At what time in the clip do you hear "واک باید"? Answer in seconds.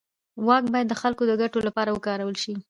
0.47-0.87